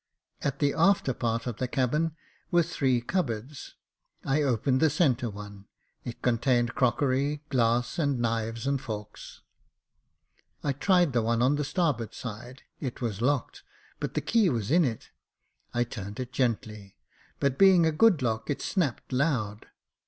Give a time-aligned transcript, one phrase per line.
[0.41, 2.15] At the after part of the cabin
[2.49, 3.75] were three cupboards;
[4.25, 5.67] I opened the centre one,
[6.03, 9.41] it contained crockery, glass, and knives and forks.
[10.63, 13.61] I tried the one on the starboard side; it was locked,
[13.99, 15.11] but the key was in it.
[15.71, 16.97] I turned it gently,
[17.39, 19.67] but being a good lock, it snapped loud.